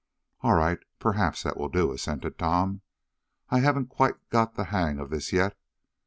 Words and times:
"All 0.39 0.55
right, 0.55 0.79
perhaps 0.97 1.43
that 1.43 1.57
will 1.57 1.69
do," 1.69 1.91
assented 1.91 2.39
Tom. 2.39 2.81
"I 3.51 3.59
haven't 3.59 3.89
quite 3.89 4.15
got 4.31 4.55
the 4.55 4.63
hang 4.73 4.97
of 4.97 5.11
this 5.11 5.31
yet. 5.31 5.55